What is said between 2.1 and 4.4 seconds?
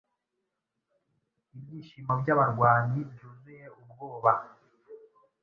byabarwanyi byuzuye ubwoba